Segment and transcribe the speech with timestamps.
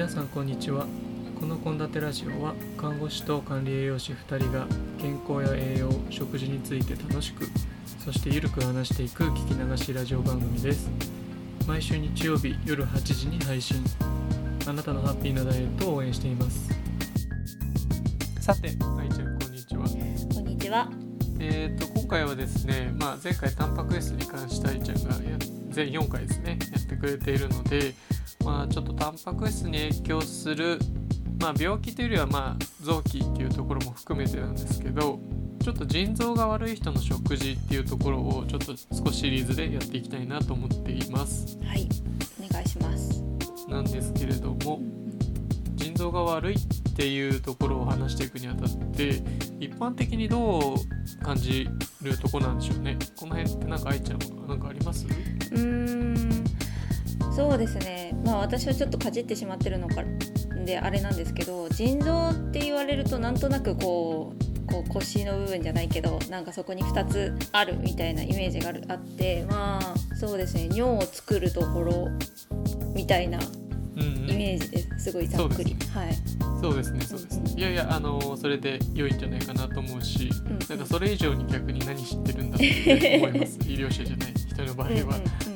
[0.00, 0.86] 皆さんこんにちは。
[1.38, 4.66] この献立ラジオは看護師と管理栄養士2人が
[4.98, 7.46] 健康や栄養食事について楽しく
[8.02, 10.88] そしてゆるく話していく聞き流しラジオ番組です。
[11.68, 13.76] 毎週日曜日夜8時に配信。
[14.66, 16.70] あなたのハッピーなダイエットを応援しています。
[18.40, 19.86] さて愛ちゃんこんにちは。
[20.34, 20.88] こんにちは。
[21.40, 25.36] えー、と今回はですね、まあ、前回タンパク質に関して愛ちゃんがや
[25.70, 27.94] 全4回ですねやってくれているので、
[28.44, 30.78] まあ、ちょっとタンパク質に影響する、
[31.40, 35.20] まあ、病気というよりは、まあ、臓器っていうところも含めてなんですけど
[35.62, 41.58] ちょっと腎臓が悪い人の食事っていうところをちょっと少しシリーズでやっていきたいなと思っています。
[41.62, 41.86] はい、
[42.42, 43.22] お願いします。
[43.68, 44.80] なんですけれども
[45.76, 46.58] 腎臓が悪いっ
[46.96, 49.22] ていうところを話していくにあたって
[49.60, 51.68] 一般的にどう感じ
[52.02, 55.06] るとこなんでしょうねこの辺ってなんか愛ちゃんは何かあります？
[55.52, 56.44] うーん、
[57.34, 58.14] そうですね。
[58.24, 60.04] まあ私はちょっとかじってしまってるのか
[60.64, 64.50] であれなんですけど、腎臓って言われるとなんとなくこう。
[64.70, 70.68] こう腰の部分じゃないけどなんかそこに2つあるみたいなイメージがあるあってまあそうですね。
[70.72, 72.08] 尿を作るところ
[72.94, 73.40] みたいな
[73.96, 74.30] うんうん。
[74.30, 75.06] イメージです。
[75.06, 76.14] すごいざっくり、はい、
[76.60, 77.00] そうですね。
[77.00, 77.52] そうですね。
[77.56, 83.58] いやいやあのそれで良いんじゃないかなと思うしうんなんかそれ以上に逆に何知ってるんだって思います。
[83.68, 84.94] 医療者じゃない人の場合は、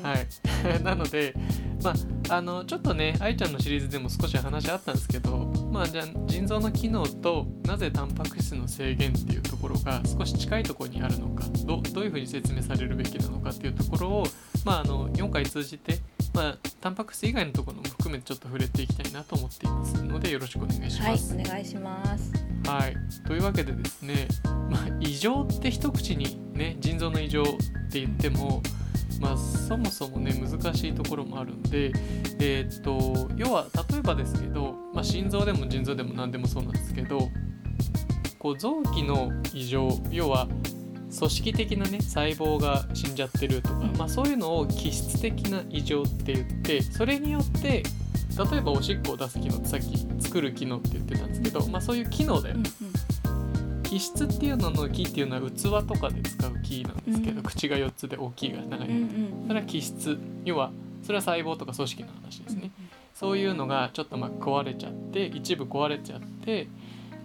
[0.02, 0.26] はい。
[0.82, 1.34] なので
[1.82, 1.90] ま
[2.28, 14.26] ああのちょっとね愛ちゃんのシリーズでも少し話あったんですけどまあじゃあ腎臓の機能となぜタンパク質の制限っていうところが少し近いところにあるのかどどういうふうに説明されるべきなのかっていうところを
[14.64, 15.98] まああの4回通じて
[16.34, 21.34] まあ、タンパク質以外のところも含めてちょっと触れていきたいなと思っていますのでよろしくお願いしはいます。
[21.34, 24.26] お願いしますはい、というわけでですね、
[24.70, 27.44] まあ、異常って一口にね腎臓の異常っ
[27.90, 28.62] て言っても、
[29.20, 31.92] まあ、そもそもね難しいところもあるんで、
[32.40, 37.28] えーっと要は例えばですけど、まあ、心臓でも腎臓でも何でもそうなんですけど
[38.38, 40.48] こう臓器の異常要は
[41.16, 47.82] 組織的なね細胞が死んじゃってるとか、まあ、そういうのを気質的な異常って言ってそれによって
[48.50, 52.70] 例えばおしっこを出す機能さっき作る機能って言ってたんですけど、まあ、そういう機能だよね
[53.84, 57.42] 気質っていうのの気っていうのは器とかで使う気なんですけど、うん。
[57.44, 58.88] 口が4つで大きいが長い、
[59.46, 60.18] それは気質。
[60.44, 60.72] 要は
[61.04, 62.72] それは細胞とか組織の話ですね、
[63.14, 66.66] そういうのがちょっとまあ壊れちゃって一部壊れちゃって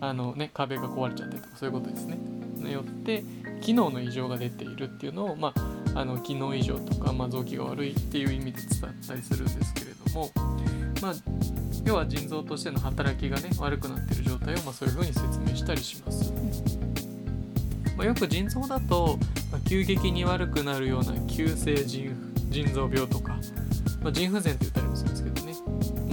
[0.02, 2.20] あのね壁が壊れちゃってとかそういうことですね
[2.60, 3.24] によって
[3.62, 5.54] 機能の異常が出ているっていうのを、ま
[5.96, 10.32] あ、あの機能異常とか、まあ、臓器が悪いっていう意味で伝ったりするんですけれども、
[11.02, 11.14] まあ、
[11.86, 16.34] 要は腎臓としての働きがね悪くなっている状態を、まあ、そういうふうに説明したりします。
[17.98, 19.18] まあ、よく腎臓だと、
[19.52, 22.16] まあ、急激に悪くなるような急性腎
[22.50, 23.38] 腎臓病とか、
[24.02, 25.54] まあ、腎不全って言ったりもするんですけどね、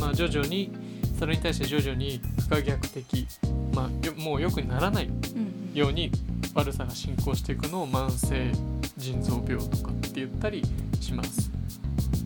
[0.01, 0.73] まあ、徐々に
[1.17, 3.27] それに対して徐々に不可逆的、
[3.73, 6.11] まあ、よもう良くならないうんように
[6.57, 8.51] 悪さが進行していくのを慢性
[8.97, 10.63] 腎臓病とかって言ったり
[11.01, 11.51] します。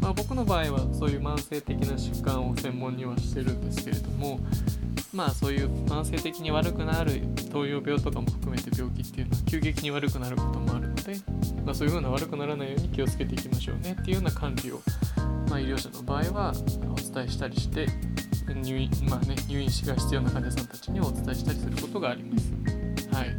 [0.00, 4.41] まあ、僕の場合はそういう慢性的な疾患を専門にはしてるんですけれども
[5.12, 7.20] まあそういう慢性的に悪くなる
[7.52, 11.16] 糖尿病とかも含めて病気っていうのは急激に悪くなることもあるので、
[11.66, 14.80] まあ、そういうふうな悪くならないように気をつけていきましょうねっていうような管理を、
[15.50, 16.54] まあ、医療者の場合は
[16.91, 17.86] お伝えしたりして
[18.54, 22.59] 入院,、まあね、入院が必要な患者さんたちにお伝えしたりすることがあります。
[23.20, 23.36] はい、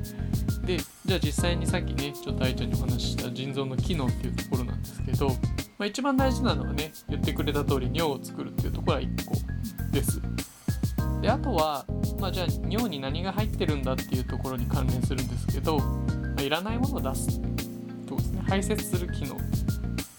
[0.68, 5.36] でじゃあ実際にさっきねちょっと愛ちゃんにお話しした腎臓の機能っていうところなんですけど、ま
[5.80, 9.34] あ、一番大事なのはね言ってくれた通り尿を作るっていうところは1個
[9.91, 10.22] です。
[11.22, 11.86] であとは、
[12.20, 17.40] まあ、じゃあ尿に何が入ってるんだっていうところに関連するんですけど、まあ、いらないものを出す
[18.08, 18.44] とですね。
[18.47, 19.36] 排泄する機能、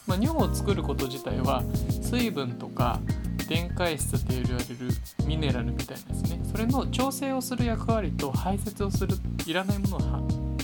[0.06, 1.62] まあ、尿を作ること自体は
[2.02, 3.00] 水分とか
[3.48, 6.40] 電解質って言われるミネラルみたいなですね。
[6.50, 10.22] それの調整をする役割と排泄をするいらないものをは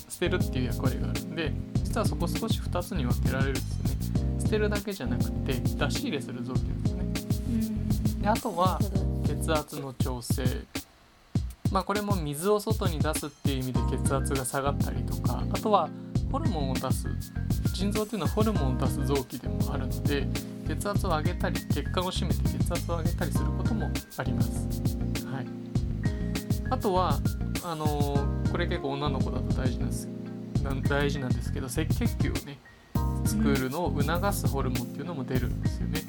[0.08, 1.20] 捨てるっていう役割がある。
[1.22, 4.40] んで実はそこ少し2つに分けられるんですよね。
[4.40, 7.04] 捨てるだけじゃなくて出し入れする臓器ですね。
[7.48, 8.22] うん。
[8.22, 8.80] であとは
[9.26, 10.44] 血圧の調整。
[11.70, 15.88] まあこれも水を外に出すっていう意味で血圧が下がったりとかあとは
[16.32, 17.06] ホルモンを出す。
[17.74, 20.26] 腎臓っていうのはホルモンを出す臓器でもあるので
[20.66, 24.50] 血圧を上げたり血管を締めて血圧を上げたりすることもあります。
[25.24, 25.46] はい、
[26.70, 27.20] あとは
[27.64, 30.08] あのーこれ結構女の子だと大事なんです
[30.62, 32.58] な大事なんですけど赤血球をね
[33.24, 36.00] 作るのを促すホルモンっていうのも出るんですよね。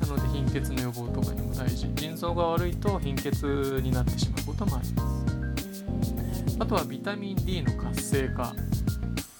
[0.00, 1.88] なので貧血の予防とかにも大事。
[1.94, 6.56] 腎臓が悪いと貧血になってしまうこともあります。
[6.58, 8.52] あとはビタミン D の活性化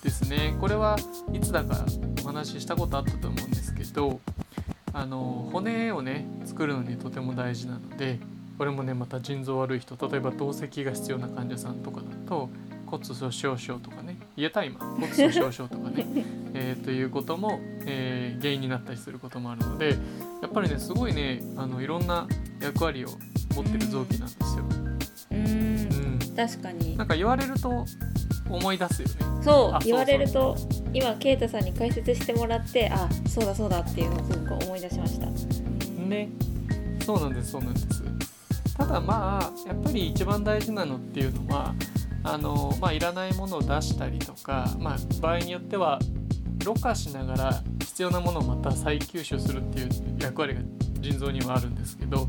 [0.02, 0.56] ですね。
[0.60, 0.96] これは
[1.32, 1.84] いつだか
[2.22, 4.20] お話ししたことあったと思うんですけど
[4.92, 8.20] あの骨をね作るのにとても大事なので
[8.60, 12.50] これもねまた腎臓悪い人例えば透析が必要な患者さんとかだと
[12.84, 16.04] 骨粗しょう症とかね言えた今骨粗しょう症とかね、
[16.52, 19.96] えー、ということも、えー、原因になったりすることもあるので
[20.42, 22.28] やっぱりねすごいねあのいろんな
[22.60, 23.08] 役割を
[23.56, 24.64] 持ってる臓器なんですよ。
[25.30, 26.98] うん、確かに。
[26.98, 27.86] なんか言われると
[28.50, 29.14] 思い出すよね。
[29.42, 30.54] そう言われると
[30.92, 35.26] 今啓太さんに解説してもらってあそうだそうだっていうのをすごく思い出しました。
[35.96, 36.28] ね。
[37.06, 38.19] そうなんですそうなんです
[38.80, 41.74] ただまあやっぱり一番大事なのっていうのは
[42.22, 45.98] あのまあいらないものを出したりとか、まあ、場合によっては
[46.64, 49.88] ろ過しながら必要なものをまた再吸収するっていう
[50.18, 50.60] 役割が
[51.00, 52.26] 腎臓にはあるんですけど、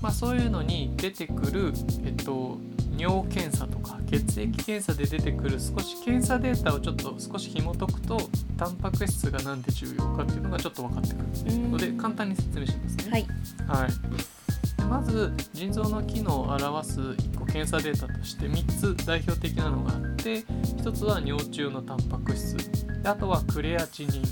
[0.00, 1.72] まあ、そういうのに出てくる、
[2.04, 2.58] えっと、
[2.96, 8.20] 尿検査とか血液検査で出てくる少し検査データをちょっと少し紐解くと
[8.56, 13.10] タンパク質が何で重要かっていうのがちょっと分かってくるので簡単に説明しますね。
[13.10, 13.26] はい、
[13.82, 13.88] はい。
[13.88, 14.37] で
[14.88, 22.56] まず腎臓の機能を表す1個検査データとして3つ代表的なのがあって1つは尿中のタンパク質
[23.02, 24.22] であとはクレアチニン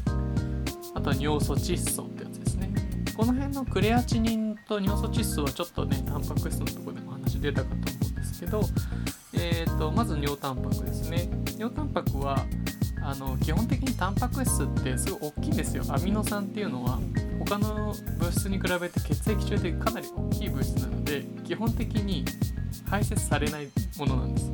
[0.94, 2.72] あとは尿素窒素ってやつですね。
[3.14, 8.62] この辺のクレアチニンと尿素窒素はちょっとねタンパク質のとこでも話出たかと思うんですけど、
[9.34, 11.28] えーと、まず尿タンパクですね。
[11.58, 12.46] 尿タンパクは
[13.02, 15.84] あの基本的にタンパク質ってすごい大きいんですよ。
[15.90, 16.98] アミノ酸っていうのは。
[17.48, 22.24] 他の物質に比べて血液中でかなり大きい物質なので基本的に
[22.90, 24.52] 排泄されないものなんです。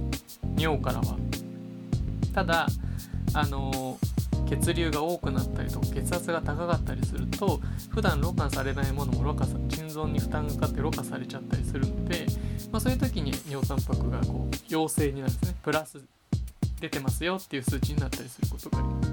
[0.59, 1.17] 尿からは。
[2.35, 2.67] ただ
[3.35, 3.99] あの
[4.49, 12.27] 血流が多くなったりとか血圧が高かったりすると普段ろ過されないものもろ過さ腎臓に負担がかかってろ過されちゃったりするので、
[12.71, 15.57] まあ、そういう時に尿タンパクがこう陽性になるんですね。
[15.63, 15.99] プラス
[16.81, 19.12] 出てますよっていう数値になったりすることがあります。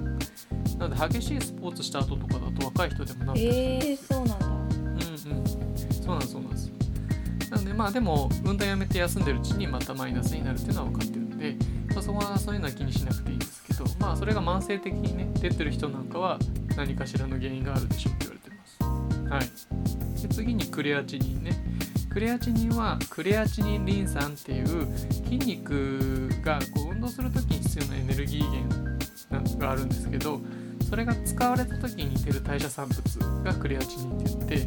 [0.80, 4.46] なので激しいスポーツした後とかだと若い人でもなったりするんですよ、えー、そうなんだ。
[4.46, 5.46] うんうん。
[5.46, 6.70] そうなんですそうなんです。
[7.50, 11.56] なのでまあでも運動やめて休んでるうちにまたマイナスになるっていうのは分かってるんで、
[11.92, 16.38] まあ、そこはそういうのは気にしなくていいんですけどまあそれが慢性的にね出てる人なんかは
[16.76, 19.46] 何かしらの原因があるでしょうって言われてます。
[19.48, 20.22] はい。
[20.22, 21.52] で次にクレアチニンね。
[22.08, 24.66] クレアチニンはクレアチニンリン酸っていう
[25.24, 30.40] 筋肉がこう運動する時に必要なエネルギー源があるんですけど
[30.90, 34.66] それが使われた時に出る代謝産物がクレアチニンって言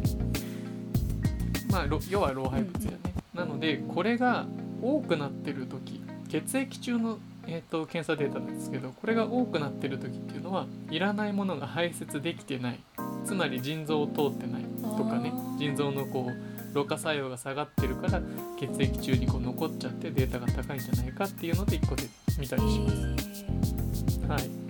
[1.70, 2.98] まあ要は老廃物やね、
[3.34, 4.46] なのでこれが
[4.82, 12.80] 多くなってる時血液中のえーと、検査データなんですけどこれが多くなってる時っていうのはいらないものが排泄できてない。
[13.24, 14.62] つまり腎臓を通ってない
[14.96, 18.20] とかね腎臓のこう老化作用が下がってるから
[18.58, 22.04] 血液中にこう残っちゃってデータが高いんじゃないかっていうので1個で
[22.38, 24.24] 見たりします。
[24.28, 24.63] はい、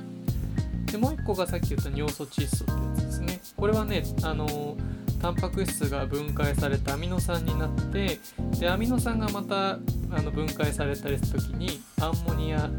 [0.94, 3.40] でもう1個がさっき言った尿素窒素ってやつですね。
[3.56, 4.76] これはねあの
[5.20, 8.20] タンパク質が分解されたアミノ酸になって
[8.60, 9.78] でアミノ酸がまたあ
[10.22, 12.70] の分解されたりする時にアンモニアっ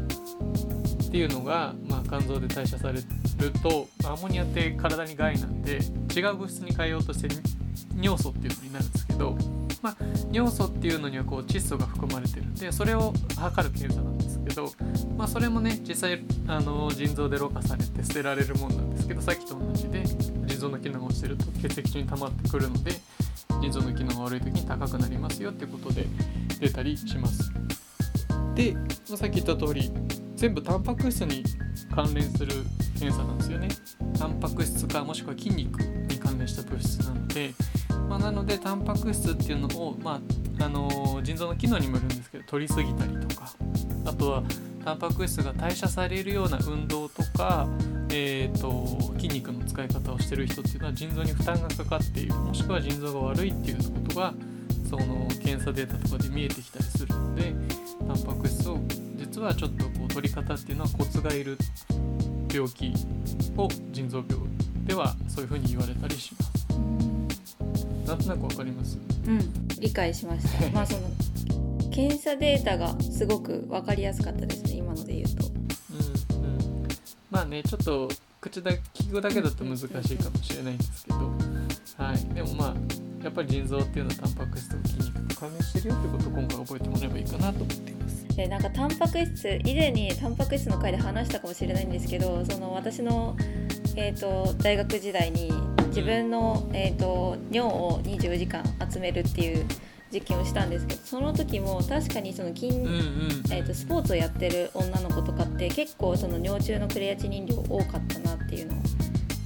[1.10, 3.04] ていうのが、まあ、肝臓で代謝される
[3.62, 5.80] とアンモニアって体に害なんで
[6.14, 7.28] 違う物質に変えようとして
[8.00, 9.36] 尿素っていうのになるんですけど、
[9.86, 9.96] まあ、
[10.32, 14.72] 尿素っていうのにはこう窒素が含まれてるんでそれを測る検査なんですけど、
[15.16, 20.02] まあ、それもね実際あの腎臓でろ過されて捨てられるもんなんですけどさっきと同じで
[20.46, 22.94] 腎臓の機能が落ちてると血液中に溜まってくるので
[23.62, 26.06] 腎臓の機能が悪い時に高くなりますよっていうことで
[26.58, 27.52] 出たりします。
[28.56, 29.92] で、まあ、さっき言った通り
[30.34, 31.44] 全部タンパク質に
[31.94, 32.52] 関連する
[32.98, 33.68] 検査なんですよね。
[34.18, 37.52] タンパク質かもしくは筋肉に関連した物質なので、
[38.08, 40.20] まあ、なのでタンパク質っていうのを、ま
[40.58, 43.52] ああの、腎臓の機能にもよるんですけど取りすぎたりとか
[44.04, 44.42] あとは
[44.84, 47.68] タンパク質が代謝されるような運動とか、
[48.10, 54.32] えーと、筋肉の使い方をしてる人っていうのは腎臓に負担がかかっているもしくは腎臓が悪いっていうことが
[54.88, 57.52] その検査データとかで見えてきたりするので
[58.06, 58.78] タンパク質を
[59.16, 61.58] 実はちょっとこう取り方っていうのはコツがいる
[62.52, 62.94] 病気
[63.56, 64.46] を腎臓病
[64.84, 66.55] ではそういうふうに言われたりします。
[68.06, 68.98] なんとなくわかります。
[69.26, 69.68] うん。
[69.80, 70.70] 理解しました。
[70.72, 71.00] まあその
[71.90, 74.74] 検査データがすごくわかりやすかったですね。
[74.74, 75.46] 今ので言うと。
[76.38, 76.88] うんうん。
[77.30, 78.08] まあねちょっと
[78.40, 81.18] 口だ聞くだけだと難しいかもしれないんですけど。
[81.96, 82.34] はい。
[82.34, 82.74] でもまあ
[83.24, 88.28] やっぱり腎臓っていうのはタンパク質と筋肉と関連してるよってことを今回覚えてもらえばいいかなと思っています。
[88.36, 93.34] でなんかタンパク質以前にタンパク質の回で話したかもしれないんですけどその私の、
[93.96, 95.50] えーと大学時代に
[95.96, 98.62] 自分の、えーと、尿を24時間
[98.92, 99.64] 集めるっていう
[100.12, 102.92] 実験をしたんですけどその時も確かにその筋、うんうん、
[103.50, 108.82] えーと、スポーツをやってる女の子とかって結構その尿中のクレアチニン量多かったなっていうのを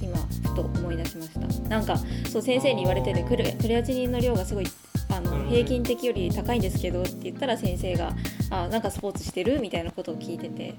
[0.01, 1.95] 今ふふと思い出しましたなんか
[2.29, 4.67] そう先生に言われててクレクレアチニンの量がすごい
[5.09, 8.11] あの平均的より高いんですけどって言ったら先生が
[8.51, 10.75] 「あなんかスポーツしてる?」みたいなことを聞いてて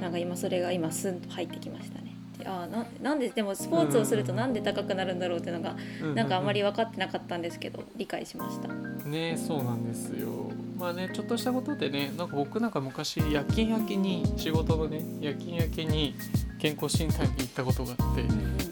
[0.00, 2.11] なんか今それが今スンと入ってきましたね。
[2.42, 5.76] であななんででもスポーツをするとなんで高くなるんだろうっていうのが
[6.14, 8.68] なんかあまり分かってなかったんですけど理解しました。
[9.08, 10.50] ねそうなんですよ。
[10.78, 16.14] まあねちょっとしたことでねなんか僕なんか昔夜勤明けに仕事のね夜勤明けに
[16.58, 18.24] 健康診断に行ったことがあって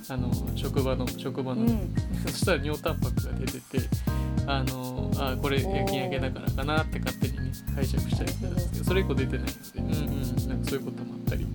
[0.08, 2.30] あの職場の職場の、ねうん。
[2.30, 3.60] そしたら尿タンパクが出てて
[4.46, 9.46] あのあこれ夜勤明けだからかなって勝手にね解釈したりしたんですけどそれ以降出てない
[9.76, 10.04] ので。
[10.04, 10.40] うんうん。
[10.48, 11.46] なんかそういうこともあったり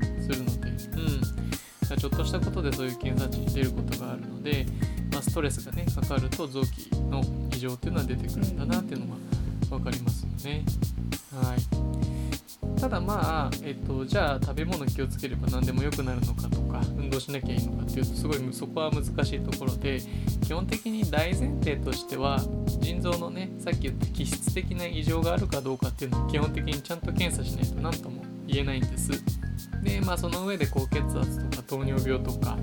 [1.95, 4.65] うんちょっとしたことでそういう検査値に出ることがあるので、
[5.11, 7.23] まあ、ストレスがねかかると臓器の
[7.53, 9.15] 異常っていうのは出てくるんだなっていうのが
[9.69, 10.63] 分かりますよね。
[11.33, 20.01] はい、ただまあ、えっと、じゃあ食べ物気をつければ何でも良くなるのかとか運動しなきゃいいのかっていうとすごいそこは難しいところで
[20.45, 22.39] 基本的に大前提としては
[22.79, 29.11] 腎臓のねさっき言った気質的な異常があるかどうかっていうのを基本的にちゃんと検査しないと何とも言えないんです。
[29.81, 32.57] でまあその上で高血圧とか糖尿病とか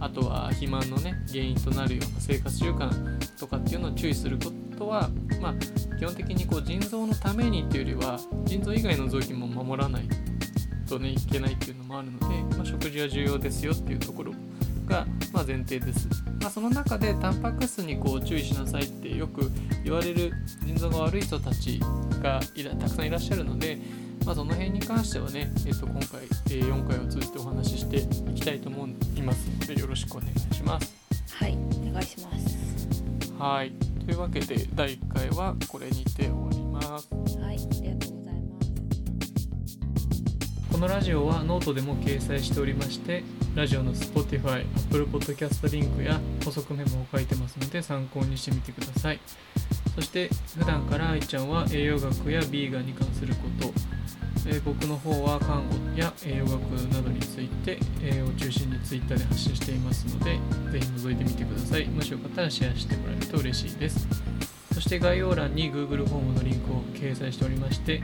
[0.00, 2.90] あとは肥満のね原因となるような生活習慣
[3.38, 5.08] とかっていうのを注意することは
[5.40, 5.54] まあ
[5.96, 10.08] 基本的にこう腎臓のためにっていうよりは腎臓以外の臓器も守らない
[10.88, 14.32] とねいけないっていうのもあるので、まあ、食事は重要ですよっていうところ
[14.86, 16.08] が、まあ、前提です、
[16.40, 19.50] まあ、その中でタンパク質にこう注意しなさいってよく
[19.82, 20.32] 言われる
[20.66, 21.80] 腎臓が悪い人たち
[22.22, 22.40] が
[22.78, 23.78] たくさんいらっしゃるので、
[24.24, 27.98] まあ、その辺に関してはね、えー、と今回、えー4回を通じてお話しして
[28.30, 30.94] いきたいと思いますのでよろしくお願いします。
[31.34, 33.32] はいお願いします。
[33.38, 33.72] はい
[34.06, 37.08] というわけで第1回はこれにて終わります。
[37.38, 39.48] はいありがとうございます。
[40.72, 43.22] このラジオはノートでも掲載しておりまして
[43.54, 49.20] ラジオの Spotify、Apple Podcast リンクや補足メモを書いてますので参考にしてみてください
[49.94, 50.28] そして
[50.58, 53.83] 普段から愛ちゃんは栄養学やビーガンに関すること
[54.46, 56.60] え僕の方は看護や栄養学
[56.92, 60.38] などについて、えを中心に Twitter で発信していますので
[60.70, 64.06] ぜひ覗いてみてくださいもしよかったらシェアしてもらえると嬉しいです
[64.72, 68.02] そして概要欄に Google フォームのリンクを掲載しておりまして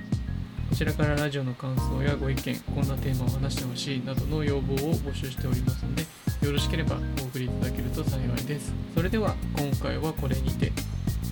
[0.70, 6.02] こちらからラジオの感想やご意見、こんなテーマを話してほしいなどの要望を募集しておりますので、
[6.46, 8.72] よろしければお送りいただけると幸いです。
[8.94, 10.72] それでは今回はこれにて、こ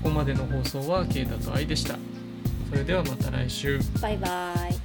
[0.04, 1.96] こまでの放送はケイタと愛でした。
[2.68, 3.78] それではまた来週。
[4.02, 4.77] バイバイ。